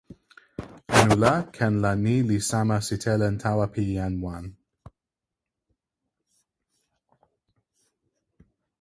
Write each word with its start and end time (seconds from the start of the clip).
anu 0.99 1.13
la, 1.23 1.33
ken 1.55 1.73
la 1.83 1.91
ni 2.03 2.15
li 2.29 2.37
sama 2.49 2.77
sitelen 2.87 3.35
tawa 3.43 3.65
pi 3.73 3.83
jan 3.93 4.13
wan. 4.23 4.43